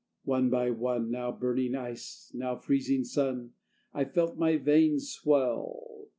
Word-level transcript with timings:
One 0.23 0.49
by 0.49 0.71
one, 0.71 1.11
Now 1.11 1.31
burning 1.31 1.75
ice, 1.75 2.31
now 2.33 2.55
freezing 2.55 3.03
sun, 3.03 3.51
I 3.93 4.03
felt 4.05 4.35
my 4.35 4.57
veins 4.57 5.11
swell. 5.11 6.07